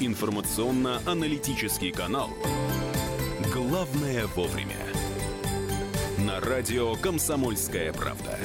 [0.00, 2.30] информационно-аналитический канал
[3.52, 4.76] «Главное вовремя».
[6.18, 8.38] На радио «Комсомольская правда».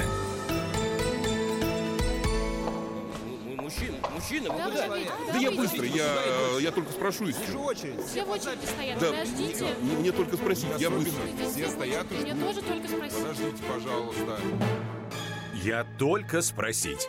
[3.58, 5.34] Мужчина, мужчина, вы Да, куда?
[5.34, 6.16] Да я быстро, я,
[6.59, 9.67] я только спрошу Все в очереди стоят, Да, подождите.
[9.81, 11.22] мне, мне только спросить, я быстро.
[11.52, 13.17] Все стоят Мне тоже только спросить.
[13.17, 14.40] Подождите, пожалуйста.
[15.63, 17.08] Я только спросить.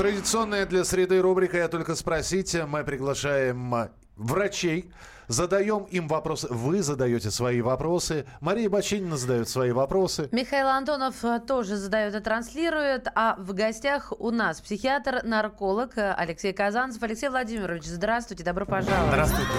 [0.00, 2.56] Традиционная для среды рубрика «Я только спросить».
[2.66, 4.90] Мы приглашаем э, врачей,
[5.28, 6.46] задаем им вопросы.
[6.48, 8.24] Вы задаете свои вопросы.
[8.40, 10.30] Мария Бочинина задает свои вопросы.
[10.32, 16.14] Михаил Антонов э, тоже задает и транслирует, а в гостях у нас психиатр, нарколог э,
[16.14, 17.02] Алексей Казанцев.
[17.02, 19.10] Алексей Владимирович, здравствуйте, добро пожаловать.
[19.10, 19.52] Здравствуйте.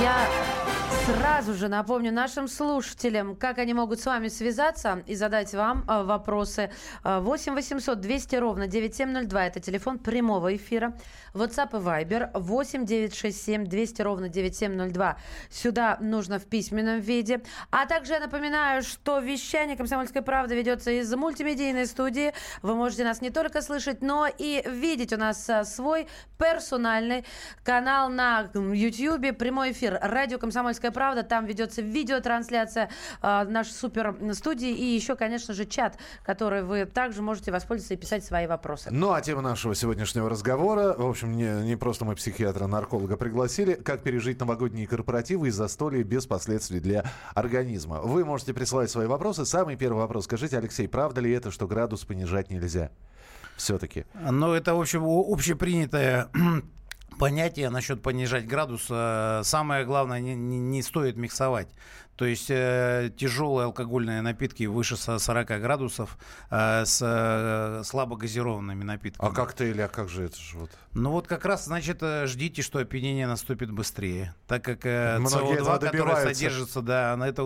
[0.00, 0.16] Я
[1.06, 6.02] сразу же напомню нашим слушателям, как они могут с вами связаться и задать вам э,
[6.02, 6.70] вопросы.
[7.04, 10.96] Э, 8 800 200 ровно 9702– это телефон прямого эфира.
[11.34, 15.18] WhatsApp и Viber 8 967 200 ровно 9702.
[15.50, 17.42] Сюда нужно в письменном виде.
[17.70, 22.32] А также я напоминаю, что вещание «Комсомольской правды» ведется из мультимедийной студии.
[22.62, 25.12] Вы можете нас не только слышать, но и видеть.
[25.12, 26.06] У нас э, свой
[26.38, 27.26] персональный
[27.62, 31.22] канал на YouTube, прямой эфир «Радио Комсомольская правда».
[31.22, 32.88] Там ведется видеотрансляция
[33.20, 37.96] э, нашей супер студии и еще, конечно же, чат, который вы также можете воспользоваться и
[37.96, 38.88] писать свои вопросы.
[38.90, 44.02] Ну, а тема нашего сегодняшнего разговора, в общем, не, не просто мы психиатра-нарколога пригласили, как
[44.02, 48.00] пережить новогодние корпоративы и застолье без последствий для организма.
[48.00, 49.44] Вы можете присылать свои вопросы.
[49.44, 50.24] Самый первый вопрос.
[50.24, 52.90] Скажите, Алексей, правда ли это, что градус понижать нельзя?
[53.56, 54.04] Все-таки.
[54.14, 56.28] Ну, это, в общем, о- общепринятое
[57.18, 58.86] понятие насчет понижать градус.
[58.90, 61.68] Э, Самое главное, не, не- не стоит миксовать.
[62.16, 66.16] То есть э, тяжелые алкогольные напитки выше со- 40 градусов
[66.50, 69.30] э, с э, слабогазированными напитками.
[69.30, 70.70] А коктейли, а как же это же вот?
[70.92, 74.34] Ну вот как раз, значит, э, ждите, что опьянение наступит быстрее.
[74.46, 77.42] Так как э, Многие этого СО2, которое содержится, да, оно это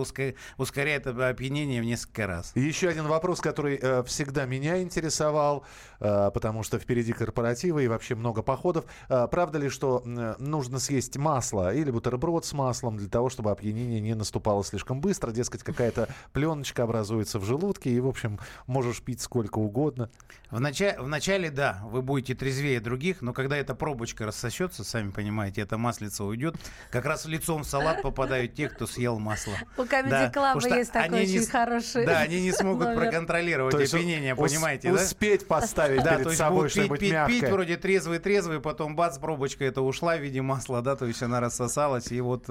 [0.57, 2.51] ускоряет опьянение в несколько раз.
[2.55, 5.65] И еще один вопрос, который э, всегда меня интересовал,
[5.99, 8.85] э, потому что впереди корпоративы и вообще много походов.
[9.09, 13.49] Э, правда ли, что э, нужно съесть масло или бутерброд с маслом для того, чтобы
[13.51, 15.31] опьянение не наступало слишком быстро?
[15.31, 20.09] Дескать, какая-то пленочка образуется в желудке, и, в общем, можешь пить сколько угодно.
[20.51, 25.11] В, начале, в начале, да, вы будете трезвее других, но когда эта пробочка рассосется, сами
[25.11, 26.55] понимаете, эта маслица уйдет,
[26.91, 29.53] как раз лицом в салат попадают те, кто съел масло.
[29.77, 32.51] У Comedy Да, Club что есть такой они не очень с- хороший Да, они не
[32.51, 33.01] смогут номер.
[33.03, 35.03] проконтролировать То есть опьянение, ус- понимаете, да?
[35.03, 37.39] Успеть поставить Да, перед то есть собой будут пить, что-нибудь пить, мягкое.
[37.41, 41.39] пить, вроде трезвый-трезвый, потом бац, пробочка это ушла в виде масла, да, то есть она
[41.39, 42.45] рассосалась, и вот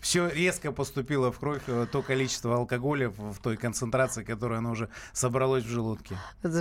[0.00, 4.88] все резко поступило в кровь, э, то количество алкоголя в, той концентрации, которая она уже
[5.12, 6.16] собралось в желудке.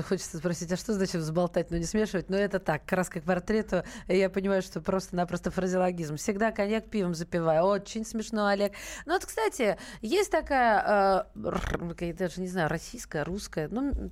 [0.09, 2.31] Хочется спросить, а что значит взболтать, но не смешивать?
[2.31, 3.83] Но это так, как раз как портрету.
[4.07, 6.15] Я понимаю, что просто-напросто фразеологизм.
[6.15, 7.65] Всегда коньяк пивом запиваю.
[7.65, 8.73] Очень смешно, Олег.
[9.05, 11.51] Ну вот, кстати, есть такая, э,
[11.99, 14.09] я даже не знаю, российская, русская, ну,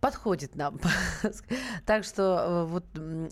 [0.00, 0.78] подходит нам.
[1.86, 2.84] так что э, вот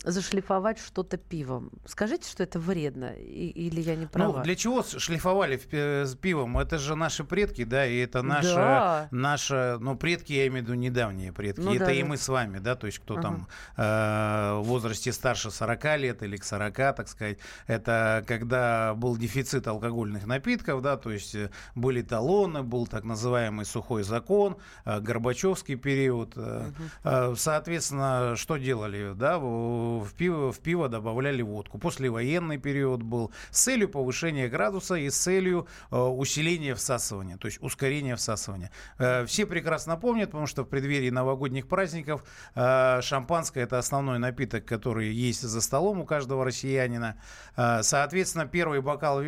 [0.03, 1.71] зашлифовать что-то пивом.
[1.85, 3.13] Скажите, что это вредно?
[3.13, 4.37] И- или я не права?
[4.37, 6.57] Ну, для чего шлифовали пи- с пивом?
[6.57, 9.07] Это же наши предки, да, и это наши, Да.
[9.11, 11.61] наши, ну, предки, я имею в виду недавние предки.
[11.61, 12.07] Ну это да, и да.
[12.09, 13.21] мы с вами, да, то есть кто Ага.
[13.21, 13.47] там
[13.77, 17.37] э, в возрасте старше 40 лет или к 40, так сказать.
[17.67, 23.65] Это когда был дефицит алкогольных напитков, да, то есть э, были талоны, был так называемый
[23.65, 26.33] сухой закон, э, Горбачевский период.
[26.35, 26.54] э,
[27.03, 31.77] э, Соответственно, что делали, да, в пиво, в пиво добавляли водку.
[31.77, 37.61] Послевоенный период был с целью повышения градуса и с целью э, усиления всасывания, то есть
[37.61, 38.71] ускорения всасывания.
[38.97, 42.23] Э, Все прекрасно помнят, потому что в преддверии новогодних праздников
[42.55, 47.17] шампанское это основной напиток, который есть за столом у каждого россиянина.
[47.55, 49.21] Соответственно, первый бокал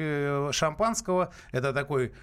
[0.52, 2.14] шампанского это такой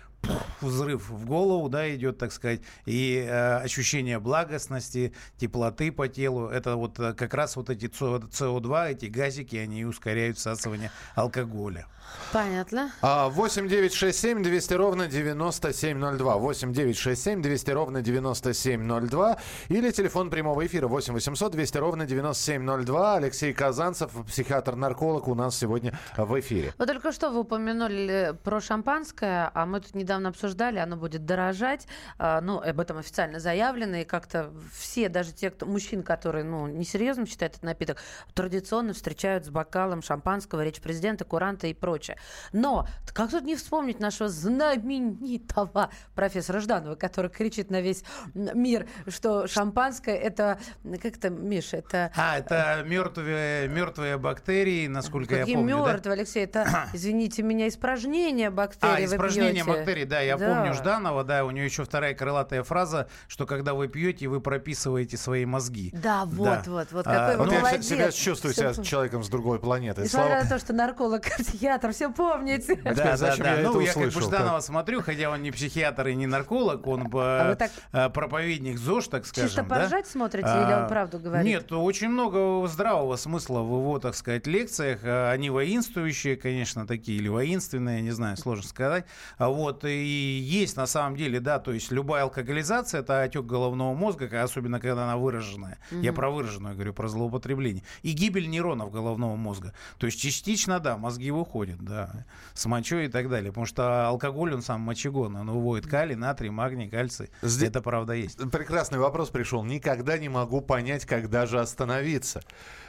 [0.61, 6.77] взрыв в голову, да, идет, так сказать, и э, ощущение благостности, теплоты по телу, это
[6.77, 11.87] вот э, как раз вот эти СО2, эти газики, они ускоряют всасывание алкоголя.
[12.33, 12.91] Понятно.
[13.01, 16.37] А, 8 9 6 7 200 ровно 9702.
[16.37, 19.37] 8 9 6 7 200 ровно 9702.
[19.69, 23.17] Или телефон прямого эфира 8 800 200 ровно 9702.
[23.17, 26.75] Алексей Казанцев, психиатр-нарколог у нас сегодня в эфире.
[26.79, 31.87] Вы только что вы упомянули про шампанское, а мы тут недавно обсуждали, оно будет дорожать.
[32.19, 36.67] А, Ну, об этом официально заявлено, и как-то все, даже те, кто мужчин, которые, ну,
[36.67, 37.99] несерьезно считают этот напиток,
[38.35, 42.17] традиционно встречают с бокалом шампанского, речь президента, куранта и прочее.
[42.53, 49.47] Но как тут не вспомнить нашего знаменитого профессора Жданова, который кричит на весь мир, что
[49.47, 50.59] шампанское это,
[51.03, 52.11] как это, Миша, это...
[52.17, 55.93] А, это мертвые, мертвые бактерии, насколько Какие я помню, да?
[55.93, 59.65] мертвые, Алексей, это, извините меня, испражнение бактерий А, вы испражнение
[60.05, 60.55] бактерий, да, я Да.
[60.55, 65.17] помню Жданова, да, у нее еще вторая крылатая фраза, что когда вы пьете, вы прописываете
[65.17, 65.91] свои мозги.
[65.93, 66.63] Да, вот, Да.
[66.67, 67.87] вот, вот, А, какой Вот вы я молодец.
[67.87, 70.03] себя чувствую Всё себя человеком с другой планеты.
[70.03, 72.81] Несмотря Слава- на то, что нарколог, психиатр, все помните.
[72.85, 74.21] А теперь зачем я ну, я как бы?
[74.21, 79.09] Жданова смотрю, хотя он не психиатр и не нарколог, он А э, так проповедник ЗОЖ,
[79.09, 79.49] так скажем.
[79.49, 79.69] Чисто да?
[79.77, 81.47] поржать смотрите или он А, правду говорит?
[81.47, 85.01] Нет, очень много здравого смысла в его, так сказать, лекциях.
[85.05, 89.05] А, Они воинствующие, конечно, такие, или воинственные, не знаю, сложно сказать.
[89.39, 93.95] А Вот, и есть на самом деле, да, то есть любая алкоголизация– это отек головного
[93.95, 95.79] мозга, особенно когда она выраженная.
[95.91, 97.83] Я про выраженную говорю, про злоупотребление.
[98.03, 99.73] И гибель нейронов головного мозга.
[99.99, 103.51] То есть частично, да, мозги выходят, да, с мочой и так далее.
[103.51, 107.31] Потому что алкоголь, он сам мочегон, он выводит калий, натрий, магний, кальций.
[107.43, 108.39] Здесь- Это правда есть.
[108.51, 109.65] Прекрасный вопрос пришел.
[109.65, 112.43] Никогда не могу понять, когда же остановиться.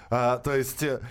[0.10, 1.01] А, то есть, э,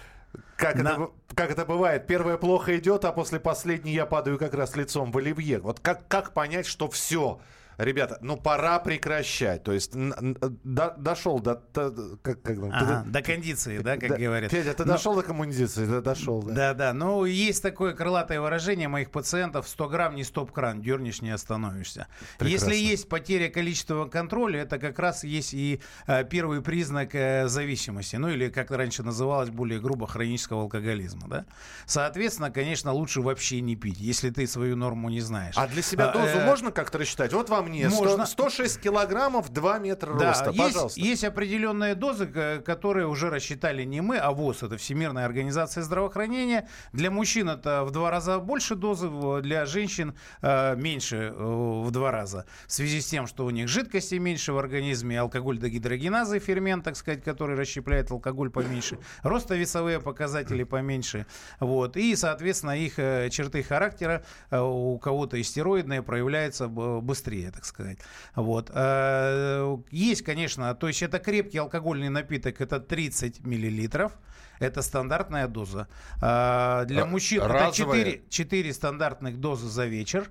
[0.56, 2.06] как, На- это, как это бывает?
[2.06, 5.58] Первое плохо идет, а после последней я падаю как раз лицом в оливье.
[5.60, 7.40] Вот как, как понять, что все?
[7.78, 9.62] Ребята, ну пора прекращать.
[9.64, 11.62] То есть до- дошел до...
[11.74, 14.16] до- как, как Ага, ты- до кондиции, да, как да.
[14.18, 14.50] говорят.
[14.52, 15.84] Федя, ты Но- дошел до коммуниции?
[15.86, 16.54] Да, дошел, да.
[16.54, 16.92] Да, да.
[16.92, 22.06] Ну, есть такое крылатое выражение моих пациентов: 100 грамм не стоп-кран, дернешь, не остановишься.
[22.38, 22.70] Прекрасно.
[22.70, 28.16] Если есть потеря количества контроля, это как раз есть и э, первый признак э, зависимости.
[28.16, 31.44] Ну, или, как раньше называлось, более грубо, хронического алкоголизма, да.
[31.86, 35.54] Соответственно, конечно, лучше вообще не пить, если ты свою норму не знаешь.
[35.56, 37.32] А для себя А, дозу э, можно как-то рассчитать?
[37.32, 38.26] Вот во мне можно.
[38.26, 40.50] 106 килограммов, 2 метра Да, роста.
[40.50, 41.00] есть, Пожалуйста.
[41.00, 46.68] есть определенные дозы, к- которые уже рассчитали не мы, а ВОЗ, это Всемирная организация здравоохранения.
[46.92, 49.08] Для мужчин это в два раза больше дозы,
[49.42, 51.42] для женщин э, меньше э,
[51.84, 52.46] в два раза.
[52.66, 56.96] В связи с тем, что у них жидкости меньше в организме, алкоголь дегидрогеназы, фермент, так
[56.96, 61.26] сказать, который расщепляет алкоголь поменьше, ростовесовые показатели поменьше.
[61.60, 61.96] Вот.
[61.96, 67.98] И, соответственно, их э, черты характера э, у кого-то истероидные проявляются быстрее, так сказать.
[68.34, 68.70] Вот.
[68.74, 74.12] Э, Есть, конечно, то есть это крепкий алкогольный напиток, это 30 миллилитров.
[74.60, 75.88] Это стандартная доза.
[76.20, 77.98] А, Для А, мужчин это разовая?
[78.04, 80.30] 4, 4 стандартных дозы за вечер.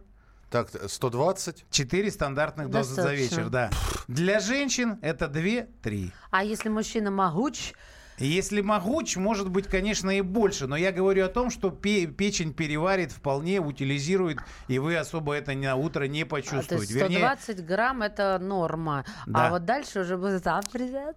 [0.50, 1.66] Так, 120?
[1.70, 3.70] 4 стандартных дозы за вечер, да.
[4.08, 6.12] Для женщин это 2-3.
[6.32, 7.74] А если мужчина могуч,
[8.20, 10.68] Если могуч, может быть, конечно, и больше.
[10.68, 15.54] Но я говорю о том, что пе- печень переварит вполне, утилизирует, и вы особо это
[15.54, 16.76] на утро не а, то почувствуете.
[16.76, 19.06] есть Вернее, 120 грамм это норма.
[19.26, 19.48] Да.
[19.48, 21.16] А вот дальше уже будет «А, привет.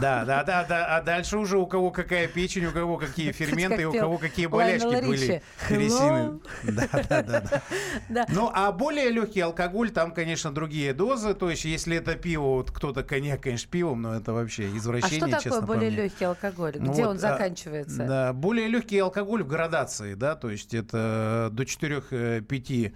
[0.00, 0.96] Да, да, да, да.
[0.96, 5.04] А дальше уже у кого какая печень, у кого какие ферменты, у кого какие болячки
[5.04, 6.40] были пересины.
[6.62, 7.62] Да, да, да,
[8.08, 8.26] да.
[8.30, 11.34] Ну, а более легкий алкоголь, там, конечно, другие дозы.
[11.34, 15.38] То есть, если это пиво, вот кто-то коньяк, конечно, пивом, но это вообще А извращение,
[15.40, 16.37] что такое более легкий алкоголь?
[16.78, 18.04] Ну Где вот, он а, заканчивается?
[18.04, 22.92] Да, более легкий алкоголь в градации, да, то есть это до 4-5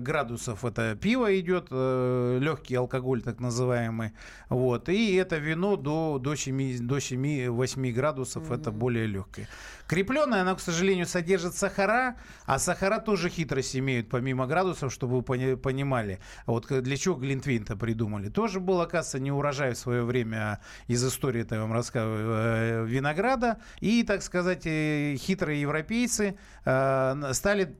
[0.00, 4.12] градусов это пиво идет, э, легкий алкоголь так называемый,
[4.48, 9.48] вот, и это вино до, до 7, до 7-8 градусов, это более легкое.
[9.88, 15.22] Крепленное, оно, к сожалению, содержит сахара, а сахара тоже хитрость имеют, помимо градусов, чтобы вы
[15.22, 16.20] пони- понимали.
[16.44, 18.28] Вот для чего Глинтвейн-то придумали?
[18.28, 22.77] Тоже был, оказывается, не урожай в свое время из истории, это я вам рассказываю, э,
[22.84, 23.58] винограда.
[23.80, 27.76] И, так сказать, э, хитрые европейцы э, стали,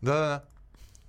[0.00, 0.44] Да.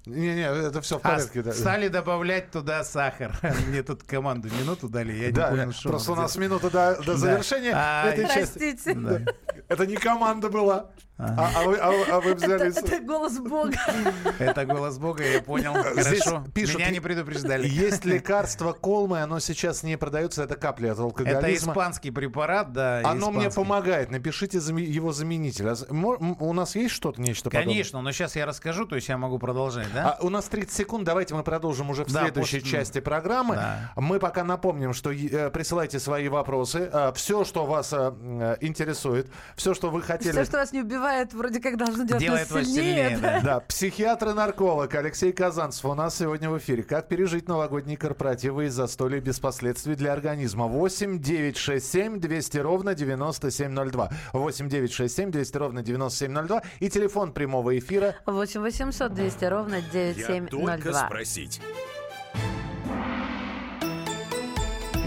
[0.05, 1.41] Не-не, это все в а, порядке.
[1.41, 1.53] да.
[1.53, 3.37] стали добавлять туда сахар.
[3.67, 6.95] Мне тут команду минуту дали, я не Да, понял, что просто у нас минута до,
[6.97, 7.17] до Да.
[7.17, 8.57] завершения А, этой части.
[8.59, 8.93] Простите.
[8.95, 9.21] Да.
[9.69, 10.89] Это не команда была.
[11.17, 12.75] А, а вы, а вы- а вы Это, взялись...
[12.75, 13.77] это голос Бога.
[14.39, 15.73] Это голос Бога, я понял.
[15.95, 16.43] Здесь Хорошо.
[16.53, 17.67] пишут, Меня не предупреждали.
[17.67, 21.71] Есть лекарство Колмы, оно сейчас не продается, это капли от Это алкоголизма.
[21.71, 23.01] испанский препарат, да.
[23.05, 23.55] Оно мне испанский.
[23.55, 24.11] помогает.
[24.11, 25.69] Напишите его заменитель.
[25.69, 27.71] А У нас есть что-то, нечто подобное?
[27.71, 30.17] Конечно, но сейчас я расскажу, то есть я могу продолжать, да?
[30.19, 33.55] А у нас 30 секунд, давайте мы продолжим уже в Да, следующей после- части программы.
[33.55, 33.91] Да.
[33.95, 39.73] Мы пока напомним, что э, присылайте свои вопросы, все, что вас э, э, интересует, все,
[39.73, 40.31] что вы хотели.
[40.31, 43.09] Все, что вас не убивает, вроде как должно делать, Делает нас вас сильнее.
[43.09, 43.39] сильнее, да?
[43.39, 43.53] да.
[43.53, 46.83] Да, психиатр и нарколог Алексей Казанцев у нас сегодня в эфире.
[46.83, 50.67] Как пережить новогодние корпоративы и застолья без последствий для организма?
[50.67, 54.09] 8 9 6 7 200 ровно 9702.
[54.33, 56.61] 8 9 6 7 200 ровно 9702.
[56.79, 61.05] И телефон прямого эфира 8 800 200 ровно Я только 9702.
[61.05, 61.61] спросить.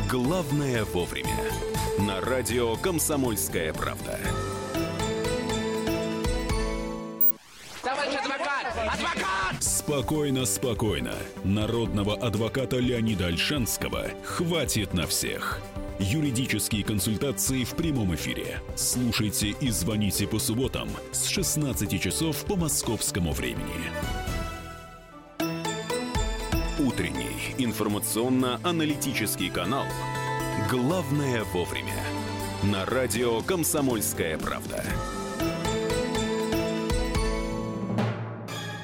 [0.08, 1.36] Главное вовремя.
[1.98, 4.18] На радио «Комсомольская правда».
[7.82, 8.66] Товарищ адвокат!
[8.92, 9.62] Адвокат!
[9.62, 11.14] Спокойно, спокойно.
[11.44, 15.60] Народного адвоката Леонида Альшанского хватит на всех.
[15.98, 18.60] Юридические консультации в прямом эфире.
[18.74, 23.90] Слушайте и звоните по субботам с 16 часов по московскому времени.
[26.78, 29.86] Утренний информационно-аналитический канал
[30.70, 31.94] «Главное вовремя».
[32.64, 34.84] На радио «Комсомольская правда».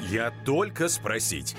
[0.01, 1.55] Я только спросить.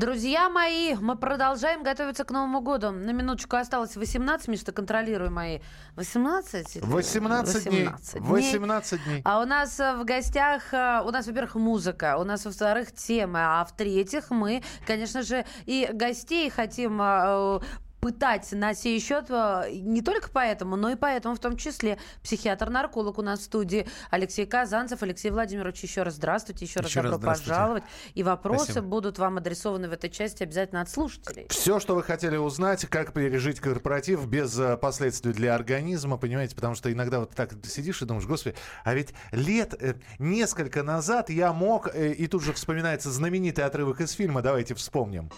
[0.00, 2.90] Друзья мои, мы продолжаем готовиться к Новому году.
[2.90, 5.58] На минуточку осталось 18, Миша, контролируй мои.
[5.96, 6.82] 18?
[6.82, 7.90] 18 дней.
[8.14, 9.20] 18 дней.
[9.26, 13.40] А у нас э, в гостях, э, у нас, во-первых, музыка, у нас, во-вторых, темы,
[13.42, 17.60] а в-третьих, мы, конечно же, и гостей хотим э,
[18.00, 23.18] пытать на сей счет э, не только поэтому, но и поэтому в том числе психиатр-нарколог
[23.18, 25.02] у нас в студии Алексей Казанцев.
[25.02, 27.84] Алексей Владимирович, еще раз здравствуйте, еще, Еще раз раз добро пожаловать.
[28.14, 28.86] И вопросы Спасибо.
[28.86, 31.46] будут вам адресованы в этой части обязательно от слушателей.
[31.50, 36.74] Все, что вы хотели узнать, как пережить корпоратив без э, последствий для организма, понимаете, потому
[36.74, 41.52] что иногда вот так сидишь и думаешь, господи, а ведь лет э, несколько назад я
[41.52, 45.30] мог, э, и тут же вспоминается знаменитый отрывок из фильма, давайте вспомним.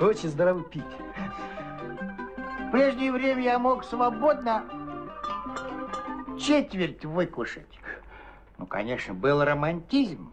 [0.00, 0.82] Очень здорово пить.
[2.70, 4.64] В прежнее время я мог свободно
[6.38, 7.66] четверть выкушать.
[8.58, 10.32] Ну, конечно, был романтизм,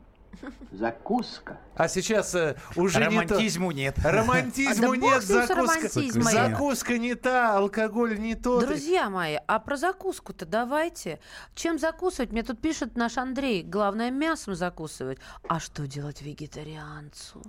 [0.72, 1.58] закуска.
[1.76, 3.96] А сейчас э, уже Романтизму не нет.
[3.96, 4.12] то.
[4.12, 5.90] Романтизму А да нет, закуска.
[6.22, 8.68] Закуска не та, алкоголь не тот.
[8.68, 11.20] Друзья мои, а про закуску-то давайте.
[11.56, 12.32] Чем закусывать?
[12.32, 13.64] Мне тут пишет наш Андрей.
[13.64, 15.18] Главное, мясом закусывать.
[15.50, 17.42] А что делать вегетарианцу?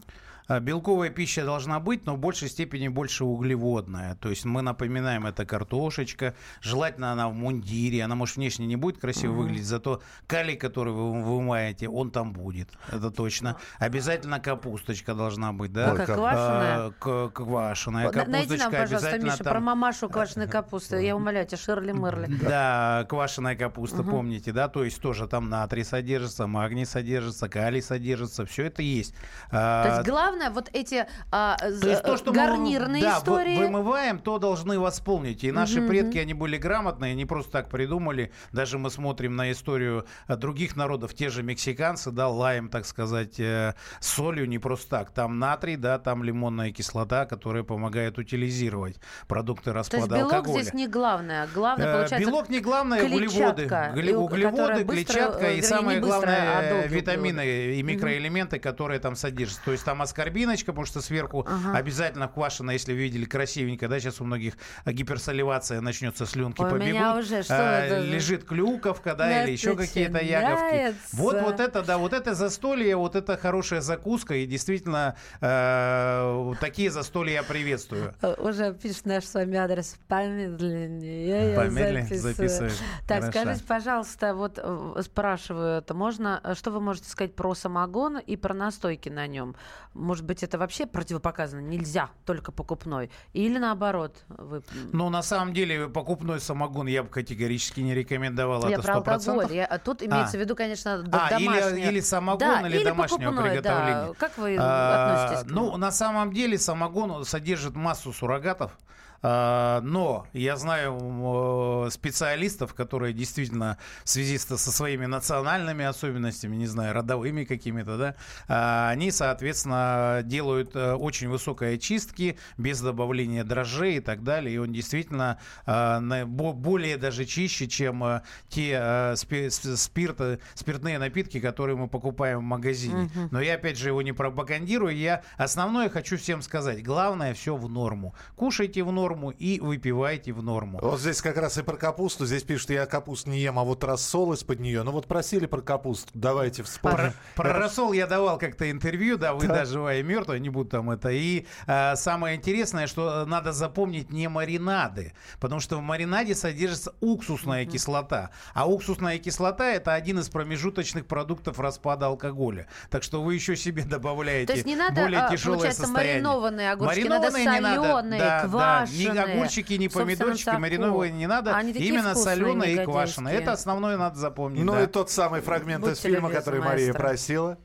[0.49, 4.15] А, Белковая пища должна быть, но в большей степени больше углеводная.
[4.17, 6.35] То есть мы напоминаем, это картошечка.
[6.63, 8.03] Желательно она в мундире.
[8.03, 12.71] Она, может, внешне не будет красиво выглядеть, зато калий, который вы вымаете, он там будет.
[12.91, 13.57] Это точно.
[13.79, 15.95] Обязательно капусточка должна быть, да?
[15.95, 16.93] Как квашеная?
[17.01, 21.05] А, Квашеная на- Найди капусточка нам, пожалуйста, Миша, там- про мамашу квашеной капусты.
[21.05, 22.27] Я умоляю тебя, Ширли Мырли.
[22.41, 24.69] Да, квашеная капуста, помните, да?
[24.69, 28.47] То есть тоже там натрий содержится, магний содержится, калий содержится.
[28.47, 29.15] Все это есть.
[29.51, 33.19] А, То есть главное вот эти а, То есть то, что гарнирные мы да, вы-
[33.21, 33.57] истории.
[33.57, 35.45] вымываем, то должны восполнить.
[35.45, 38.33] И наши Мгм, предки, они были грамотные, не просто так придумали.
[38.53, 43.39] Даже мы смотрим на историю э, других народов, те же мексиканцы, да, лаем, так сказать,
[43.41, 45.11] э, солью не просто так.
[45.11, 50.63] Там натрий, да, там лимонная кислота, которая помогает утилизировать продукты То есть распада белок алкоголя.
[50.63, 51.49] здесь не главное.
[51.55, 53.67] Главное, Э, получается, Белок не главное, углеводы.
[53.67, 58.59] клетчатка, Углеводы, быстро, клетчатка э, и вернее, самое быстро, главное а э, витамины и микроэлементы,
[58.59, 59.63] которые там содержатся.
[59.65, 61.77] То есть там аскорбиночка, потому что сверху Ага.
[61.77, 64.55] обязательно квашено, если вы видели красивенько, да, сейчас у многих
[64.87, 66.93] гиперсоливация начнется, слюнки Ой, побегут.
[66.93, 70.95] меня уже, что А, это Лежит клюковка, да, или еще какие-то ягодки.
[71.13, 76.91] Вот, вот это, да, вот это застолье, вот это хорошая закуска, и действительно э, такие
[76.91, 78.15] застолья я приветствую.
[78.39, 81.57] Уже пишет наш с вами адрес помедленнее.
[81.57, 82.71] Помедленнее записываю.
[83.07, 83.41] Так, Хорошо.
[83.41, 88.55] скажите, пожалуйста, вот э, спрашивают, можно, э, что вы можете сказать про самогон и про
[88.55, 89.57] настойки на нем?
[89.95, 91.61] Может быть, это вообще противопоказано?
[91.61, 93.11] Нельзя, только покупной?
[93.33, 94.25] Или наоборот?
[94.29, 94.63] Вы...
[94.93, 98.69] Ну, на самом деле, покупной самогон я бы категорически не рекомендовал.
[98.69, 99.29] Я это про 100%.
[99.35, 99.55] алкоголь.
[99.57, 101.89] Я- а тут имеется в виду, конечно, А, или- домашнее.
[101.91, 104.07] или самогон, Да, или домашнего покупное, приготовления.
[104.09, 104.15] Да.
[104.19, 105.77] Как вы А, относитесь к Ну, нему?
[105.77, 108.73] на самом деле самогон содержит массу суррогатов.
[109.21, 116.67] А, Но я знаю э, специалистов, которые действительно в связи со своими национальными особенностями, не
[116.67, 118.15] знаю, родовыми какими-то, да,
[118.47, 124.55] а, они, соответственно, делают э, очень высокой очистки без добавления дрожжей и так далее.
[124.55, 131.41] И он действительно а, более даже чище, чем э, те спи- с- спирты, спиртные напитки,
[131.41, 133.11] которые мы покупаем в магазине.
[133.33, 134.97] Но я, опять же, его не пропагандирую.
[134.97, 136.85] Я основное хочу всем сказать.
[136.85, 138.15] Главное, все в норму.
[138.37, 139.08] Кушайте в норму
[139.39, 140.79] и выпивайте в норму.
[140.83, 142.27] Вот здесь как раз и про капусту.
[142.27, 144.83] Здесь пишут, я капусту не ем, а вот рассол из-под нее.
[144.83, 146.11] Ну вот просили про капусту.
[146.15, 147.13] Давайте вспомним.
[147.35, 149.65] Про, про рассол я давал как-то интервью, да, вы да.
[149.65, 151.11] живая и мертвая, не буду там это.
[151.11, 157.65] И а, самое интересное, что надо запомнить не маринады, потому что в маринаде содержится уксусная
[157.67, 158.31] кислота.
[158.55, 162.67] А уксусная кислота это один из промежуточных продуктов распада алкоголя.
[162.91, 166.15] Так что вы еще себе добавляете То есть не надо, более а, тяжелое получается, состояние.
[166.23, 168.49] маринованные огурчики, Маринованные не надо соленые, да, да.
[168.49, 168.98] квашеные.
[169.05, 170.61] Ни огурчики, ни помидорчики, соку.
[170.61, 171.55] маринованные не надо.
[171.57, 173.37] Они такие Именно соленые и квашеные.
[173.37, 174.65] Это основное надо запомнить.
[174.65, 174.83] Ну да.
[174.83, 176.99] и тот самый фрагмент из Будьте фильма, который Мария маэстро.
[177.03, 177.59] просила.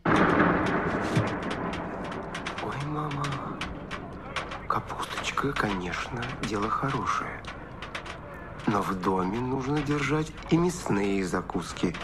[2.63, 3.23] Ой, мама,
[4.67, 5.51] капусточка.
[5.53, 7.41] Конечно, дело хорошее.
[8.67, 11.95] Но в доме нужно держать и мясные закуски.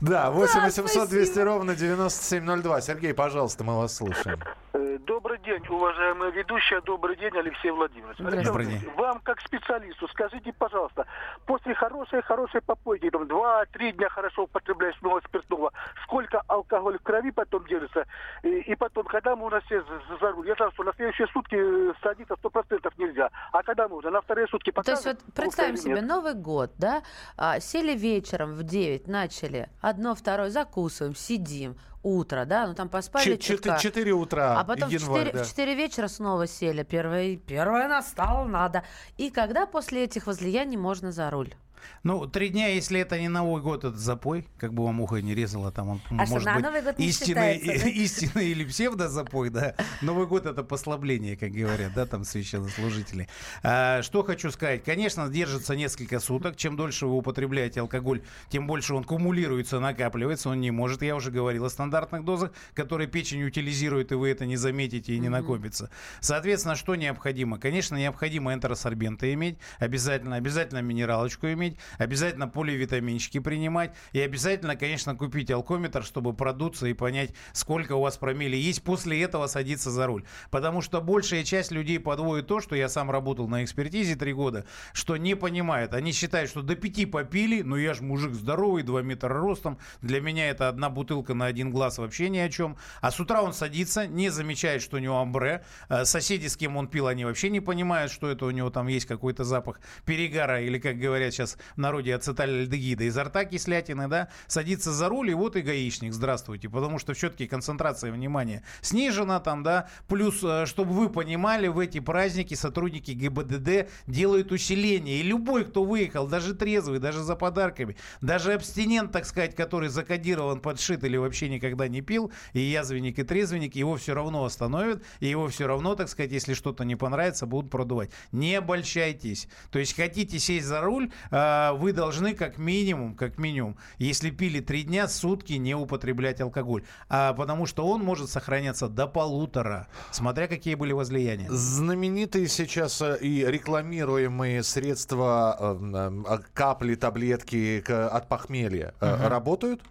[0.00, 2.80] Да, 8 800 200 ровно 9702.
[2.82, 4.38] Сергей, пожалуйста, мы вас слушаем.
[4.76, 6.80] Э, Добрый день, уважаемая ведущая.
[6.82, 8.16] Добрый день, Алексей Владимирович.
[8.18, 8.50] Здравствуйте.
[8.50, 11.06] Алексей Владимирович, Вам, как специалисту, скажите, пожалуйста,
[11.46, 15.72] после хорошей-хорошей попойки, там, два-три дня хорошо употребляешь много спиртного,
[16.04, 18.06] сколько алкоголь в крови потом держится,
[18.42, 20.46] и, и потом, когда можно сесть за, за руль?
[20.48, 23.30] Я знаю, что на следующие сутки э, садиться 100% нельзя.
[23.52, 24.10] А когда можно?
[24.10, 25.22] На вторые сутки То есть покажет?
[25.24, 26.04] вот представим себе нет?
[26.06, 27.02] Новый год, да,
[27.38, 33.36] а, сели вечером в 9, начали, одно, второе, закусываем, сидим, утро, да, ну там поспали
[33.36, 33.78] чутка.
[33.80, 35.44] 4 утра, А потом в январь, 4, да.
[35.44, 36.84] в 4 вечера снова сели.
[36.84, 38.84] Первое, первое настало, надо.
[39.16, 41.54] И когда после этих возлияний можно за руль?
[42.02, 45.34] Ну, три дня, если это не Новый год, это запой, как бы вам ухо не
[45.34, 47.72] резало, там он А что, может на быть Новый год не истинный, да?
[47.88, 49.74] истинный или псевдозапой, да.
[50.02, 53.28] Новый год это послабление, как говорят, да, там священнослужители.
[53.62, 56.56] А, что хочу сказать, конечно, держится несколько суток.
[56.56, 61.02] Чем дольше вы употребляете алкоголь, тем больше он кумулируется, накапливается, он не может.
[61.02, 65.18] Я уже говорил о стандартных дозах, которые печень утилизирует, и вы это не заметите и
[65.18, 65.90] не накопится.
[66.20, 67.58] Соответственно, что необходимо?
[67.58, 71.65] Конечно, необходимо энтеросорбенты иметь, обязательно, обязательно минералочку иметь,
[71.98, 78.16] обязательно поливитаминчики принимать и обязательно, конечно, купить алкометр, чтобы продуться и понять, сколько у вас
[78.16, 78.82] промили есть.
[78.82, 80.24] После этого садиться за руль.
[80.50, 84.66] Потому что большая часть людей подводит то, что я сам работал на экспертизе три года,
[84.92, 85.94] что не понимают.
[85.94, 90.20] Они считают, что до пяти попили, но я же мужик здоровый, 2 метра ростом, для
[90.20, 92.76] меня это одна бутылка на один глаз вообще ни о чем.
[93.00, 95.64] А с утра он садится, не замечает, что у него амбре.
[95.88, 98.86] Э, Соседи, с кем он пил, они вообще не понимают, что это у него там
[98.86, 103.04] есть какой-то запах перегара или, как говорят сейчас народе, ацетальдегида.
[103.04, 106.68] Изо рта кислятины, да, садится за руль, и вот и гаишник, здравствуйте.
[106.68, 109.88] Потому что все-таки концентрация внимания снижена там, да.
[110.08, 115.20] Плюс, э, чтобы вы понимали, в эти праздники сотрудники ГИБДД делают усиление.
[115.20, 120.60] И любой, кто выехал, даже трезвый, даже за подарками, даже абстинент, так сказать, который закодирован,
[120.60, 125.26] подшит или вообще никогда не пил, и язвенник, и трезвенник, его все равно остановят, и
[125.26, 128.10] его все равно, так сказать, если что-то не понравится, будут продувать.
[128.32, 129.48] Не обольщайтесь.
[129.70, 131.45] То есть хотите сесть за руль, а,
[131.78, 136.82] вы должны как минимум, как минимум, если пили три дня, сутки не употреблять алкоголь.
[137.08, 141.48] А, потому что он может сохраняться до полутора, смотря какие были возлияния.
[141.50, 149.26] Знаменитые сейчас э, и рекламируемые средства, э, э, капли, таблетки от похмелья Мгм.
[149.28, 149.82] работают?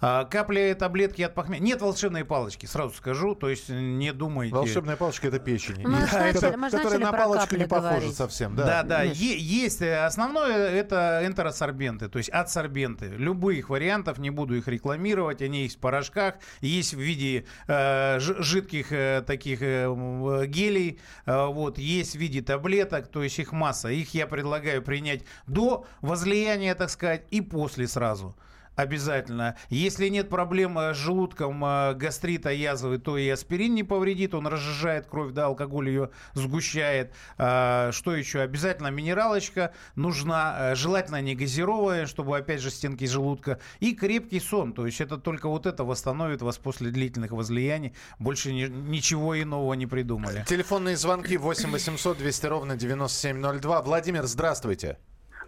[0.00, 1.62] А, капли, таблетки от похмелья.
[1.62, 3.34] Нет волшебной палочки, сразу скажу.
[3.34, 4.54] То есть не думайте.
[4.54, 5.76] Волшебная палочка это печень.
[5.86, 8.16] Мы же начали- которая мы которая на палочку не похожа говорить.
[8.16, 8.54] совсем.
[8.56, 9.80] Да, Да, да, е- есть.
[9.82, 13.06] э, Основное это энтеросорбенты, то есть адсорбенты.
[13.06, 18.92] Любых вариантов, не буду их рекламировать, они есть в порошках, есть в виде э, жидких
[18.92, 23.88] э, таких э, э, гелей, э, вот, есть в виде таблеток, то есть их масса.
[23.88, 28.36] Их я предлагаю принять до возлияния, так сказать, и после сразу.
[28.76, 29.56] Обязательно.
[29.70, 34.34] Если нет проблем э, с желудком, э, гастрита, язвы, то и аспирин не повредит.
[34.34, 37.12] Он разжижает кровь, да, алкоголь ее сгущает.
[37.38, 38.40] А, Что еще?
[38.40, 40.72] Обязательно минералочка нужна.
[40.72, 43.58] э, Желательно не газированная, чтобы, опять же, стенки желудка.
[43.80, 44.72] И крепкий сон.
[44.74, 47.94] То есть это только вот это восстановит вас после длительных возлияний.
[48.18, 50.44] Больше ни- ничего иного не придумали.
[50.46, 53.80] Телефонные звонки 8 800 200 ровно 9702.
[53.82, 54.98] Владимир, здравствуйте.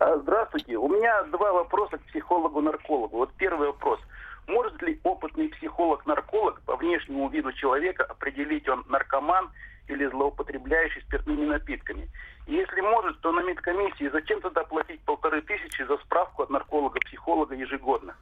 [0.01, 0.38] А, Здравствуйте.
[0.99, 3.19] Меня два вопроса к психологу-наркологу.
[3.19, 4.01] Вот первый вопрос.
[4.49, 9.49] Может ли опытный психолог-нарколог по внешнему виду человека определить, он наркоман
[9.87, 12.11] или злоупотребляющий спиртными напитками?
[12.49, 17.55] И если может, то на медкомиссии зачем тогда платить полторы тысячи за справку от нарколога-психолога
[17.55, 18.17] ежегодно?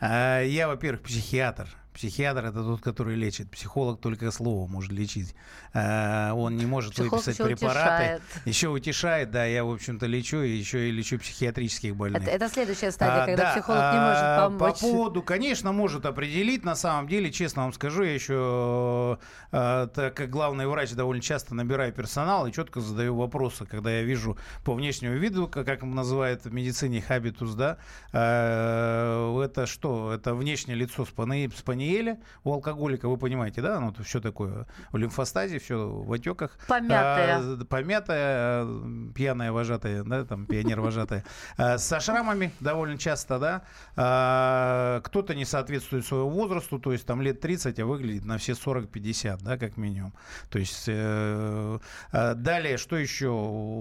[0.00, 1.66] А, Я, во-первых, психиатр.
[1.96, 3.50] Психиатр это тот, который лечит.
[3.50, 5.34] Психолог только слово может лечить.
[5.72, 8.04] А, Он не может Психолог выписать еще препараты.
[8.04, 8.22] утешает.
[8.44, 12.22] Еще утешает, да, я, в общем-то, лечу, и еще и лечу психиатрических больных.
[12.22, 14.74] Это, это следующая стадия, А, когда да, психолог не а, может помочь.
[14.74, 16.64] По поводу, конечно, может определить.
[16.64, 19.18] На самом деле, честно вам скажу, я еще,
[19.52, 24.02] э, так как главный врач, довольно часто набираю персонал и четко задаю вопросы, когда я
[24.02, 27.78] вижу по внешнему виду, как, называют в медицине хабитус, да,
[28.12, 30.12] э, это что?
[30.12, 31.48] Это внешнее лицо спани-
[31.86, 33.80] спаниеля у алкоголика, вы понимаете, да?
[33.80, 36.58] Ну, все такое в лимфостазе, все в отеках.
[36.68, 37.38] Помятое.
[37.38, 38.66] А, помятая,
[39.14, 41.24] пьяная вожатая, да, там пионер вожатая,
[41.56, 43.62] со шрамами довольно часто, да,
[43.96, 48.52] А, кто-то не соответствует своему возрасту, то есть там лет 30, а выглядит на все
[48.52, 50.12] 40-50, да, как минимум.
[50.50, 51.78] То есть э,
[52.12, 53.28] э, далее, что еще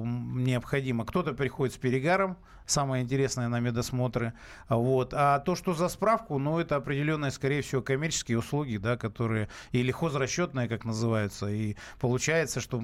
[0.06, 1.06] необходимо?
[1.06, 4.34] Кто-то приходит с перегаром, самое интересное на медосмотры.
[4.70, 5.14] Вот.
[5.14, 9.92] А то, что за справку, ну, это определенные, скорее всего, коммерческие услуги, да, которые, или
[9.92, 11.48] хозрасчетные, как называются.
[11.48, 12.82] И получается, что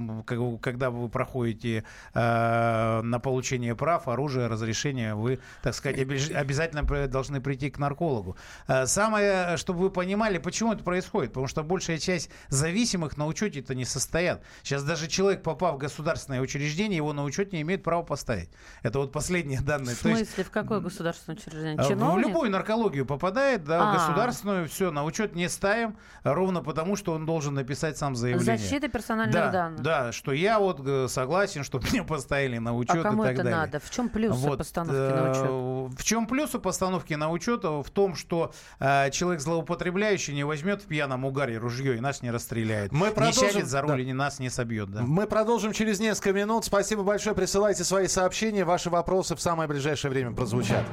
[0.62, 7.70] когда вы проходите э, на получение прав, оружия, разрешения, вы, так сказать, обязательно должны прийти
[7.70, 8.38] к наркологу.
[8.68, 11.32] Э, самое, чтобы вы понимали, почему это происходит.
[11.32, 14.44] Потому что большая часть зависимых на учете-то не состоят.
[14.64, 18.50] Сейчас даже человек, попав в государственное учреждение, его на учет не имеет права поставить.
[18.84, 19.96] Это вот последние данные.
[19.96, 21.78] В смысле, есть, в какое государственное учреждение?
[21.78, 22.26] А, Чиновник?
[22.26, 23.92] В любую наркологию попадает, да, а.
[23.92, 28.58] в государственную, все, на учет не ставим, ровно потому, что он должен написать сам заявление.
[28.58, 29.82] Защита персональных да, данных.
[29.82, 33.34] Да, что я вот э, согласен, чтобы меня поставили на учет а кому и так
[33.36, 33.60] это далее.
[33.60, 33.80] надо?
[33.80, 35.46] В чем плюс вот, постановки на учет?
[35.46, 37.64] Э, в чем плюс у постановки на учет?
[37.64, 42.32] В том, что э, человек злоупотребляющий не возьмет в пьяном угаре ружье и нас не
[42.32, 42.92] расстреляет.
[42.92, 43.44] Мы продолжим...
[43.44, 44.10] Не сядет за руль да.
[44.10, 44.92] и нас не собьет.
[44.92, 45.02] Да.
[45.02, 46.66] Мы продолжим через несколько минут.
[46.66, 47.36] Спасибо большое.
[47.36, 48.66] Присылайте свои сообщения.
[48.66, 50.86] Ваши вопросы в самое ближайшее время прозвучат.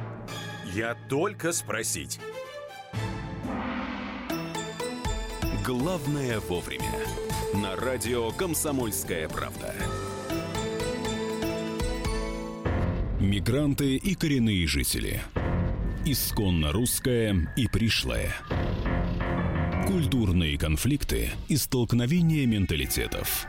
[0.75, 2.19] Я только спросить.
[5.65, 6.91] Главное вовремя.
[7.55, 9.73] На радио «Комсомольская правда».
[13.19, 15.19] Мигранты и коренные жители.
[16.05, 18.35] Исконно русская и пришлая.
[19.87, 23.47] Культурные конфликты и столкновения менталитетов.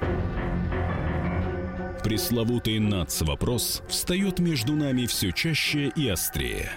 [2.03, 6.73] Пресловутый НАЦ-вопрос встает между нами все чаще и острее.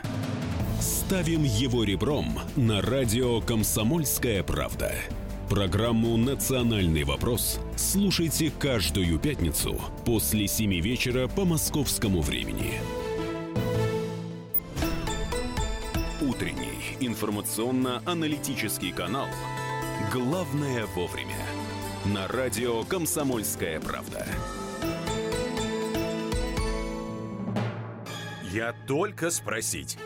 [0.81, 4.93] Ставим его ребром на радио «Комсомольская правда».
[5.49, 12.73] Программу «Национальный вопрос» слушайте каждую пятницу после 7 вечера по московскому времени.
[16.19, 19.27] Утренний информационно-аналитический канал
[20.11, 21.45] «Главное вовремя»
[22.05, 24.27] на радио «Комсомольская правда».
[28.53, 29.97] Я только спросить.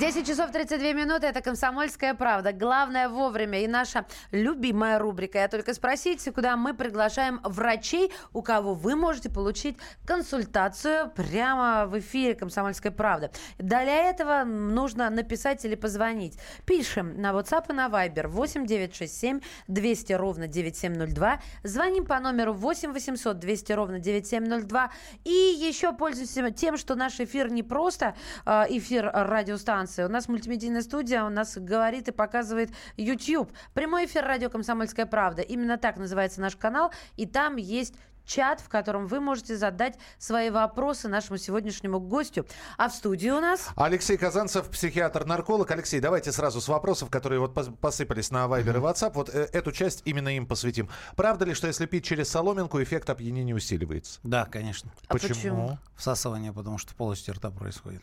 [0.00, 1.26] 10 часов 32 минуты.
[1.26, 2.54] Это «Комсомольская правда».
[2.54, 3.62] Главное вовремя.
[3.62, 9.28] И наша любимая рубрика «Я только спросите», куда мы приглашаем врачей, у кого вы можете
[9.28, 13.30] получить консультацию прямо в эфире «Комсомольской правды».
[13.58, 16.38] Для этого нужно написать или позвонить.
[16.64, 21.42] Пишем на WhatsApp и на Viber 8 967 200 ровно 9702.
[21.62, 24.92] Звоним по номеру 8 800 200 ровно 9702.
[25.24, 28.14] И еще пользуемся тем, что наш эфир не просто
[28.46, 30.04] э, эфир радиостанции, станции.
[30.04, 33.52] У нас мультимедийная студия, у нас говорит и показывает YouTube.
[33.74, 35.42] Прямой эфир радио «Комсомольская правда».
[35.42, 36.92] Именно так называется наш канал.
[37.16, 42.46] И там есть чат, в котором вы можете задать свои вопросы нашему сегодняшнему гостю.
[42.78, 43.68] А в студии у нас...
[43.74, 45.68] Алексей Казанцев, психиатр-нарколог.
[45.70, 49.12] Алексей, давайте сразу с вопросов, которые вот посыпались на Viber и WhatsApp.
[49.14, 50.88] Вот э, эту часть именно им посвятим.
[51.16, 54.20] Правда ли, что если пить через соломинку, эффект опьянения усиливается?
[54.22, 54.92] Да, конечно.
[55.08, 55.34] А почему?
[55.34, 55.78] почему?
[55.96, 58.02] Всасывание, потому что полостью рта происходит.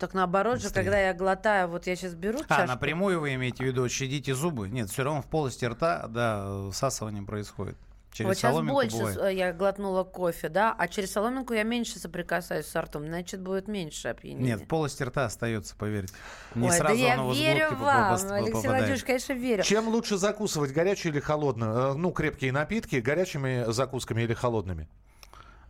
[0.00, 0.68] Так наоборот Быстрее.
[0.68, 2.54] же, когда я глотаю, вот я сейчас беру чашку.
[2.54, 4.70] А, напрямую вы имеете в виду, щадите зубы?
[4.70, 7.76] Нет, все равно в полости рта, да, всасывание происходит.
[8.10, 9.36] Через вот сейчас больше бывает.
[9.36, 14.08] я глотнула кофе, да, а через соломинку я меньше соприкасаюсь с ртом, значит, будет меньше
[14.08, 14.54] опьянения.
[14.54, 16.14] Нет, в полости рта остается, поверьте.
[16.54, 19.62] Не Ой, сразу да я верю вам, Алексей Владимирович, конечно, верю.
[19.62, 21.72] Чем лучше закусывать, горячую или холодную?
[21.72, 24.88] Э, ну, крепкие напитки, горячими закусками или холодными?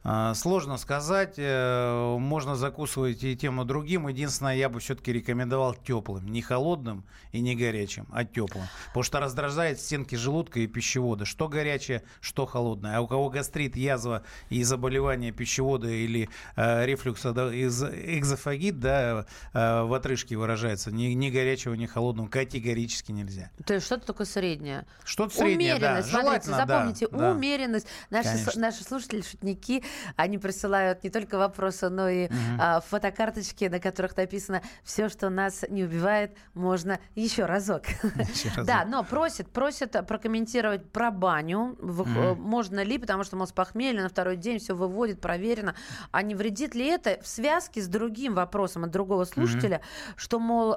[0.02, 1.34] А, сложно сказать.
[1.36, 4.08] Э, можно закусывать и тем, и другим.
[4.08, 6.26] Единственное, я бы все-таки рекомендовал теплым.
[6.26, 8.64] Не холодным и не горячим, а теплым.
[8.88, 11.26] Потому что раздражает стенки желудка и пищевода.
[11.26, 12.96] Что горячее, что холодное.
[12.96, 19.26] А у кого гастрит, язва и заболевания пищевода или э, рефлюкса, да, из, экзофагит, да,
[19.52, 20.90] э, в отрыжке выражается.
[20.90, 23.50] Ни, ни горячего, ни холодного категорически нельзя.
[23.66, 24.86] То есть что-то такое среднее.
[25.04, 26.20] Что-то среднее, умеренность, да.
[26.20, 27.86] Смотрите, запомните, да, умеренность.
[28.08, 29.84] Наши, наши слушатели, шутники,
[30.16, 32.35] они присылают не только вопросы, но и угу.
[32.59, 37.85] а, фотокарточки, на которых написано «Все, что нас не убивает, можно еще разок».
[38.64, 41.76] Да, но просят, просят прокомментировать про баню.
[41.81, 45.74] Можно ли, потому что, мол, с похмелья на второй день все выводит, проверено.
[46.11, 49.81] А не вредит ли это в связке с другим вопросом от другого слушателя,
[50.16, 50.76] что, мол,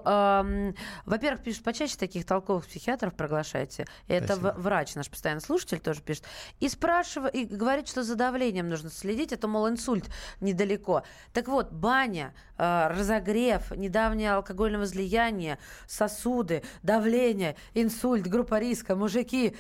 [1.06, 3.86] во-первых, пишут, почаще таких толковых психиатров приглашайте.
[4.08, 6.26] Это врач, наш постоянный слушатель тоже пишет.
[6.60, 11.04] И спрашивает, и говорит, что за давлением нужно следить, это, мол, инсульт недалеко.
[11.34, 19.56] Так вот, баня, э, разогрев, недавнее алкогольное возлияние, сосуды, давление, инсульт, группа риска, мужики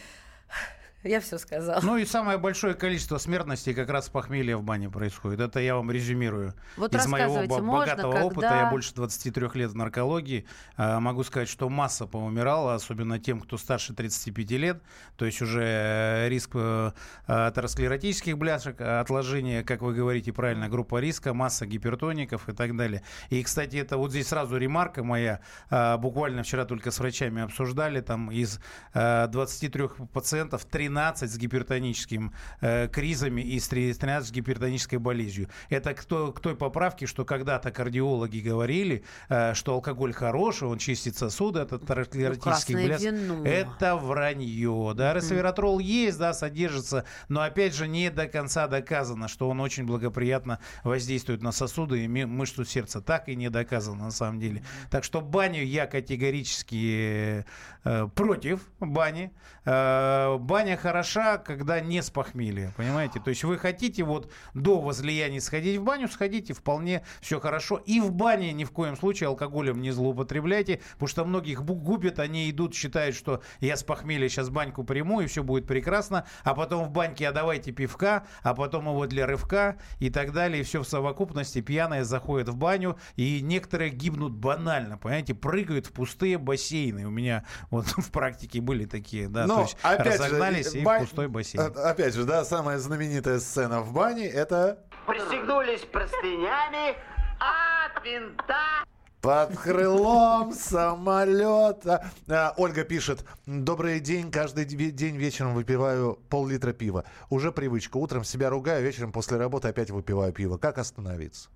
[1.04, 1.80] Я все сказала.
[1.84, 5.42] Ну и самое большое количество смертностей как раз с похмелья в бане происходит.
[5.42, 6.54] Это я вам резюмирую.
[6.78, 10.46] Вот Из моего можно, богатого когда- опыта, я больше 23 лет в наркологии,
[10.78, 14.82] а, могу сказать, что масса поумирала, особенно тем, кто старше 35 лет.
[15.18, 16.92] То есть уже э, риск э,
[17.28, 23.04] атеросклеротических бляшек, отложение, как вы говорите правильно, группа риска, масса гипертоников и так далее.
[23.30, 25.42] И, кстати, это вот здесь сразу ремарка моя.
[25.70, 28.60] А, Буквально вчера только с врачами обсуждали, там из
[28.94, 35.50] э, 23 пациентов 13 с гипертоническим э, кризами и с 13 с гипертонической болезнью.
[35.70, 40.78] Это к той, к той поправке, что когда-то кардиологи говорили, э, что алкоголь хороший, он
[40.78, 43.12] чистит сосуды от атеросклеротических бляшек.
[43.14, 43.46] вино.
[43.46, 44.94] Это вранье.
[44.96, 49.86] Да, ресвератрол есть, да, содержится, но опять же не до конца доказано, что он очень
[49.86, 53.02] благоприятно воздействует на сосуды и мышцу сердца.
[53.02, 54.64] Так и не доказано на самом деле.
[54.90, 57.46] Так что баню я категорически
[57.84, 59.32] э, против бани.
[59.66, 63.22] Э, баня хороша, когда не с похмелья, понимаете?
[63.22, 67.78] То есть вы хотите вот до возлияния сходить в баню, сходите, вполне все хорошо.
[67.78, 72.50] И в бане ни в коем случае алкоголем не злоупотребляйте, потому что многих губят, они
[72.50, 76.84] идут, считают, что я с похмелья сейчас баньку приму, и все будет прекрасно, а потом
[76.84, 80.84] в баньке, а давайте пивка, а потом его для рывка и так далее, и все
[80.84, 87.06] в совокупности пьяные заходят в баню, и некоторые гибнут банально, понимаете, прыгают в пустые бассейны.
[87.08, 91.02] У меня вот в практике были такие, да, Но, то есть опять же, и бань-
[91.04, 91.62] в пустой бассейн.
[91.64, 96.96] э, Опять же, да, самая знаменитая сцена в бане это Пристегнулись простынями
[97.40, 98.84] от винта.
[99.22, 102.10] Под крылом самолета.
[102.30, 103.26] А, Ольга пишет.
[103.46, 104.32] Добрый день.
[104.32, 107.06] Каждый день вечером выпиваю пол-литра пива.
[107.30, 107.98] Уже привычка.
[107.98, 110.58] Утром себя ругаю, вечером после работы опять выпиваю пиво.
[110.58, 111.50] Как остановиться?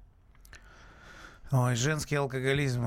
[1.51, 2.85] Ой, женский алкоголизм.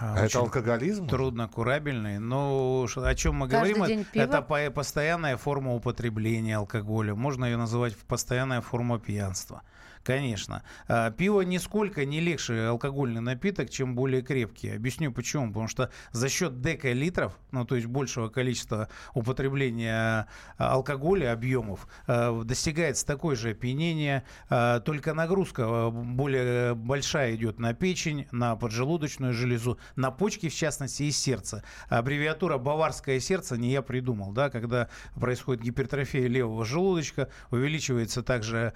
[0.00, 1.08] А это очень алкоголизм?
[1.08, 2.18] Трудно курабельный.
[2.18, 4.06] Но ш- о чем мы Каждый говорим?
[4.14, 7.14] Это по- постоянная форма употребления алкоголя.
[7.16, 9.62] Можно ее называть постоянная форма пьянства.
[10.08, 10.62] Конечно.
[10.86, 14.70] А, Пиво нисколько не легче алкогольный напиток, чем более крепкий.
[14.70, 15.48] Объясню почему.
[15.48, 22.42] Потому что за счет декалитров, ну то есть большего количества употребления а, алкоголя, объемов, а,
[22.42, 30.10] достигается такое же опьянение, только нагрузка более большая идет на печень, на поджелудочную железу, на
[30.10, 31.62] почки в частности и сердце.
[31.90, 38.72] Аббревиатура «баварское сердце» не я придумал, да, когда происходит гипертрофия левого желудочка, увеличивается также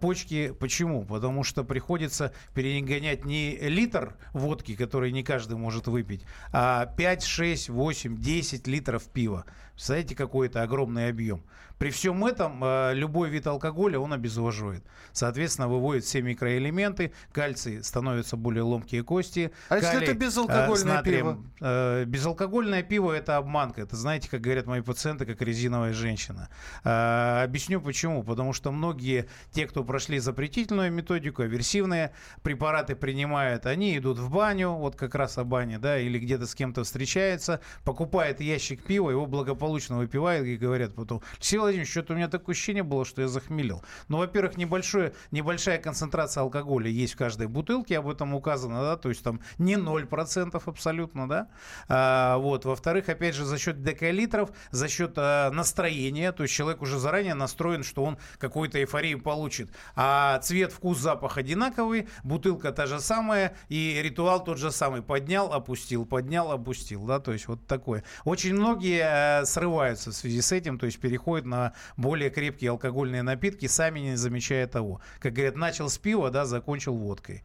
[0.00, 0.54] почки.
[0.60, 1.06] Почему?
[1.06, 7.68] Потому что приходится перегонять не литр водки, который не каждый может выпить, а 5, 6,
[7.70, 9.46] 8, 10 литров пива.
[9.80, 11.42] Представляете, какой это огромный объем.
[11.78, 14.84] При всем этом э, любой вид алкоголя, он обезвоживает.
[15.12, 19.50] Соответственно, выводит все микроэлементы, кальций становятся более ломкие кости.
[19.70, 21.46] А если калий, это э, безалкогольное натрием, пиво?
[21.62, 23.80] Э, безалкогольное пиво это обманка.
[23.80, 26.50] Это знаете, как говорят мои пациенты, как резиновая женщина.
[26.84, 28.22] Э, объясню почему.
[28.24, 32.12] Потому что многие, те, кто прошли запретительную методику, аверсивные
[32.42, 36.54] препараты принимают, они идут в баню, вот как раз о бане, да, или где-то с
[36.54, 42.16] кем-то встречается, покупает ящик пива, его благополучно выпивает и говорят потом, Алексей Владимирович, что-то у
[42.16, 43.82] меня такое ощущение было, что я захмелел.
[44.08, 49.08] Ну, во-первых, небольшое, небольшая концентрация алкоголя есть в каждой бутылке, об этом указано, да, то
[49.08, 51.48] есть там не 0% абсолютно, да.
[51.88, 56.82] А, вот, во-вторых, опять же, за счет декалитров, за счет а, настроения, то есть человек
[56.82, 59.70] уже заранее настроен, что он какую-то эйфорию получит.
[59.96, 65.02] А цвет, вкус, запах одинаковый, бутылка та же самая, и ритуал тот же самый.
[65.02, 68.04] Поднял, опустил, поднял, опустил, да, то есть вот такое.
[68.24, 73.22] Очень многие э, срываются в связи с этим, то есть переходят на более крепкие алкогольные
[73.22, 75.02] напитки, сами не замечая того.
[75.18, 77.42] Как говорят, начал с пива, да, закончил водкой.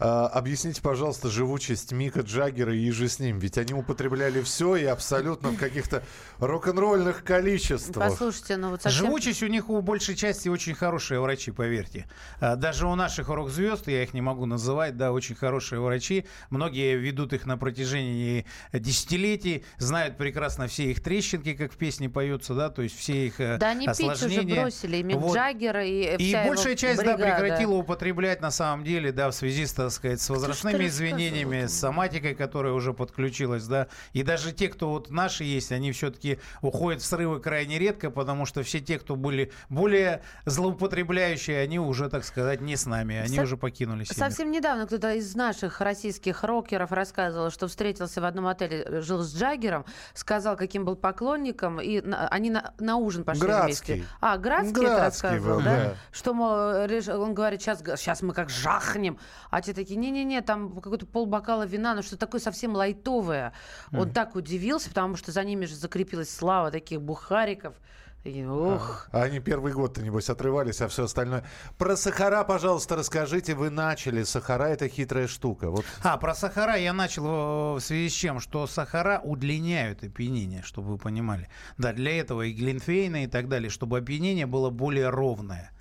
[0.00, 3.38] А, объясните, пожалуйста, живучесть Мика Джаггера и же с ним.
[3.38, 6.02] Ведь они употребляли все и абсолютно в каких-то
[6.38, 8.08] рок-н-ролльных количествах.
[8.10, 9.06] Послушайте, ну вот совсем...
[9.06, 12.06] Живучесть у них у большей части очень хорошие врачи, поверьте.
[12.40, 16.26] А, Даже у наших рок-звезд, я их не могу называть, да, очень хорошие врачи.
[16.48, 22.54] Многие ведут их на протяжении десятилетий, знают прекрасно все их трещинки, как в песне поются,
[22.54, 24.62] да, то есть все их э, Да они пить уже осложнения.
[24.62, 25.36] бросили, и Мик Вот.
[25.36, 27.40] Джаггер, и И большая часть, да, бригада.
[27.42, 31.78] прекратила употреблять на самом деле, да, в связи с, так сказать, с возрастными извинениями, с
[31.78, 33.88] соматикой, которая уже подключилась, да.
[34.12, 38.46] И даже те, кто вот наши есть, они все-таки уходят в срывы крайне редко, потому
[38.46, 43.36] что все те, кто были более злоупотребляющие, они уже, так сказать, не с нами, они
[43.36, 44.18] Со- уже покинули семью.
[44.18, 49.34] Совсем недавно кто-то из наших российских рокеров рассказывал, что встретился в одном отеле, жил с
[49.34, 53.94] Джаггером, сказал, каким был поклонником, и на- они на, на ужин пошли Градский.
[53.94, 54.10] вместе.
[54.20, 55.76] А, Градский, это Градский рассказывал, был, да?
[55.76, 55.94] да.
[56.12, 56.50] Что, мол,
[57.22, 59.18] он говорит, сейчас, сейчас мы как жахнем.
[59.50, 63.52] А те такие, не-не-не, там какой-то полбокала вина, ну что такое совсем лайтовое.
[63.92, 67.74] Он так удивился, потому что за ними же закрепилась слава таких бухариков.
[68.22, 69.08] И, Ох.
[69.12, 71.42] А Они первый год-то, небось, отрывались, а все остальное.
[71.78, 73.54] Про сахара, пожалуйста, расскажите.
[73.54, 74.24] Вы начали.
[74.24, 75.70] Сахара– это хитрая штука.
[75.70, 75.86] Вот.
[76.02, 80.88] А, про сахара я начал э, в связи с чем, что сахара удлиняют опьянение, чтобы
[80.88, 81.48] вы понимали.
[81.78, 85.72] Да, для этого и глинфейна и так далее, чтобы опьянение было более ровное.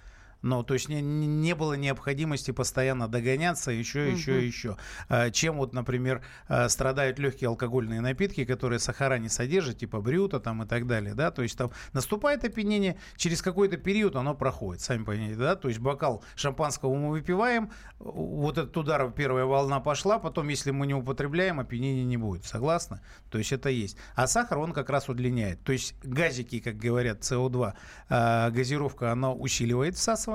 [0.41, 4.15] Ну, то есть не, не было необходимости постоянно догоняться еще, Мгм.
[4.15, 4.77] еще, еще.
[5.09, 10.39] А, Чем вот, например, а, страдают легкие алкогольные напитки, которые сахара не содержат, типа брюта
[10.39, 14.81] там и так далее, да, то есть там наступает опьянение, через какой-то период оно проходит,
[14.81, 20.19] сами понимаете, да, то есть бокал шампанского мы выпиваем, вот этот удар, первая волна пошла,
[20.19, 23.01] потом, если мы не употребляем, опьянения не будет, согласны?
[23.29, 23.97] То есть это есть.
[24.15, 25.61] А сахар, он как раз удлиняет.
[25.63, 27.73] То есть газики, как говорят, СО2,
[28.09, 30.28] а, газировка, она усиливает всасывание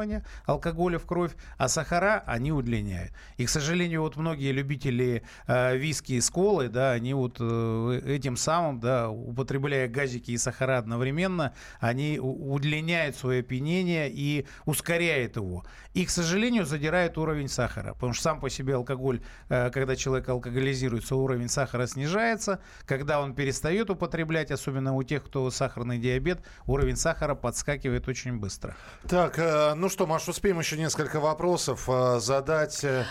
[0.46, 3.12] алкоголя в кровь, а сахара, они удлиняют.
[3.36, 8.36] И, к сожалению, вот многие любители а, виски с колой, да, они вот э, этим
[8.36, 15.64] самым, да, употребляя газики и сахара одновременно, они удлиняют свое опьянение и ускоряют его.
[15.94, 17.94] И, к сожалению, задирают уровень сахара.
[17.94, 22.60] Потому что сам по себе алкоголь, э, когда человек алкоголизируется, уровень сахара снижается.
[22.84, 28.76] Когда он перестает употреблять, особенно у тех, кто сахарный диабет, уровень сахара подскакивает очень быстро.
[29.08, 32.82] Так, э, ну что, Маш, успеем еще несколько вопросов э, задать.
[32.84, 33.04] э.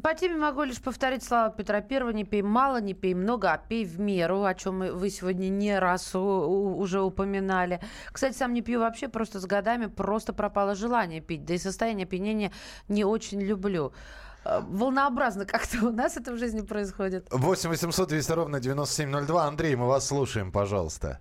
[0.00, 2.12] По теме могу лишь повторить слова Петра Первого.
[2.12, 5.76] Не пей мало, не пей много, а пей в меру, о чем вы сегодня не
[5.76, 7.80] раз уже упоминали.
[8.12, 11.44] Кстати, сам не пью вообще, просто с годами просто пропало желание пить.
[11.44, 12.52] Да и состояние опьянения
[12.86, 13.92] не очень люблю.
[14.44, 17.26] Э, Волнообразно как-то у нас это в жизни происходит.
[17.32, 19.44] 8 800 200 ровно 9702.
[19.48, 21.18] Андрей, мы вас слушаем, пожалуйста.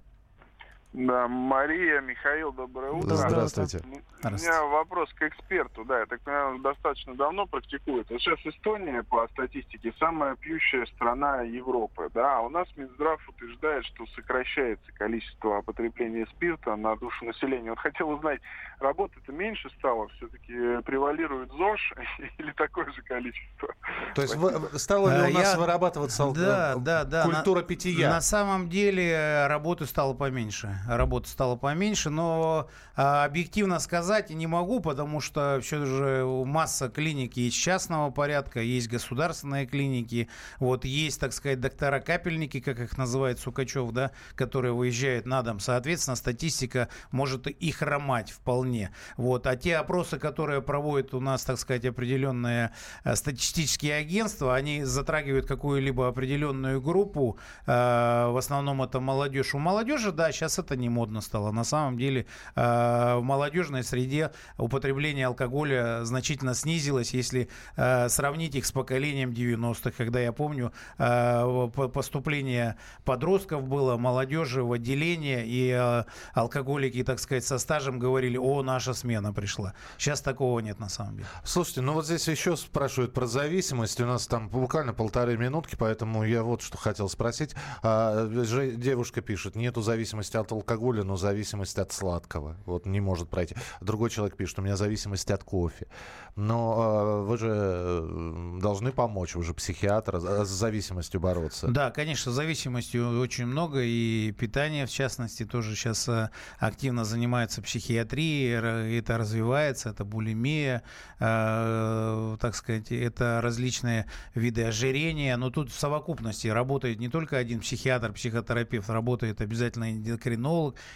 [0.98, 3.16] Да, Мария, Михаил, доброе утро.
[3.16, 3.82] Здравствуйте.
[4.24, 5.86] У меня вопрос к эксперту.
[5.86, 8.10] Да, я так понимаю, достаточно давно практикует.
[8.10, 12.10] Вот сейчас Эстония, по статистике, самая пьющая страна Европы.
[12.16, 17.70] Да, а у нас Минздрав утверждает, что сокращается количество употребления спирта на душу населения.
[17.70, 18.42] Вот хотел узнать,
[18.80, 20.08] работы-то меньше стало?
[20.18, 21.94] Все-таки превалирует ЗОЖ
[22.40, 23.70] или такое же количество?
[24.16, 27.24] То есть в- стало ли у нас я- вырабатываться Да, э, да, да.
[27.24, 28.10] культура на, питья?
[28.10, 30.76] На самом деле э, работы стало поменьше.
[30.88, 37.36] Работы стало поменьше, но а, объективно сказать не могу, потому что все же масса клиник
[37.36, 43.92] есть частного порядка, есть государственные клиники, вот есть, так сказать, доктора-капельники, как их называет Сукачев,
[43.92, 45.60] да, которые выезжают на дом.
[45.60, 48.92] Соответственно, статистика может и хромать вполне.
[49.18, 49.46] Вот.
[49.48, 52.72] А те опросы, которые проводят у нас, так сказать, определенные
[53.04, 57.38] э, статистические агентства, они затрагивают какую-либо определенную группу.
[57.66, 59.54] Э, В основном это молодежь.
[59.54, 61.52] У молодежи, да, сейчас это не модно стало.
[61.52, 68.66] На самом деле э, в молодежной среде употребление алкоголя значительно снизилось, если э, сравнить их
[68.66, 76.04] с поколением 90-х, когда я помню э, по- поступление подростков было, молодежи в отделение, и
[76.34, 79.74] алкоголики, так сказать, со стажем говорили, о, наша смена пришла.
[79.98, 81.28] Сейчас такого нет на самом деле.
[81.44, 84.00] Слушайте, ну вот здесь еще спрашивают про зависимость.
[84.02, 87.56] У нас там буквально полторы минутки, поэтому я вот что хотел спросить.
[87.82, 92.58] А, девушка пишет, нету зависимости от алкоголя, но зависимость от сладкого.
[92.66, 93.56] Вот не может пройти.
[93.82, 95.88] Другой человек пишет, у меня зависимость от кофе.
[96.36, 101.68] Но а, вы же э, должны помочь, вы же психиатр, а с зависимостью бороться.
[101.68, 109.00] Да, конечно, зависимостей очень много, и питание, в частности, тоже сейчас э, активно занимается психиатрией,
[109.00, 110.84] это развивается, это булимия,
[111.20, 117.62] э, так сказать, это различные виды ожирения, но тут в совокупности работает не только один
[117.62, 120.47] психиатр, психотерапевт, работает обязательно эндокринолог,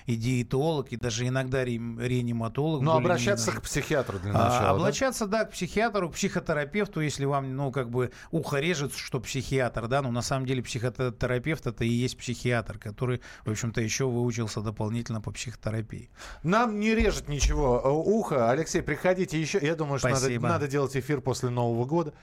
[0.06, 2.82] и диетолог, и даже иногда реаниматолог.
[2.82, 4.62] Но более-менее обращаться к психиатру для А, начала.
[4.62, 4.70] да?
[4.72, 9.88] Обращаться, да, к психиатру, к психотерапевту, если вам, ну, как бы ухо режет, что психиатр,
[9.88, 14.62] да, но на самом деле психотерапевт это и есть психиатр, который, в общем-то, еще выучился
[14.62, 16.10] дополнительно по психотерапии.
[16.44, 18.50] Нам не режет ничего э, ухо.
[18.50, 19.60] Алексей, приходите еще.
[19.62, 22.14] Я думаю, что надо, надо делать эфир после Нового года.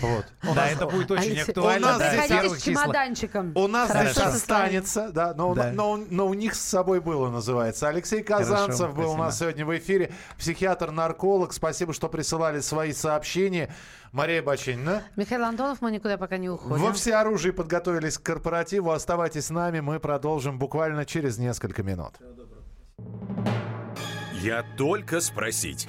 [0.00, 0.24] Вот.
[0.42, 1.86] У Да, нас- это будет очень Алексей, актуально.
[1.86, 3.52] у нас да, здесь с чемоданчиком.
[3.54, 5.70] У нас Хорошо здесь останется, да, но, Да.
[5.72, 7.88] но, но у них с собой было, называется.
[7.88, 9.50] Алексей Казанцев Хорошо, был у нас спасибо.
[9.52, 11.52] сегодня в эфире, психиатр-нарколог.
[11.52, 13.72] Спасибо, что присылали свои сообщения.
[14.12, 15.02] Мария Бачинина.
[15.14, 16.82] Михаил Антонов, мы никуда пока не уходим.
[16.84, 18.90] Во всеоружии подготовились к корпоративу.
[18.90, 22.14] Оставайтесь с нами, мы продолжим буквально через несколько минут.
[24.34, 25.88] Я только спросить.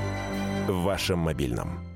[0.71, 1.90] В вашем мобильном.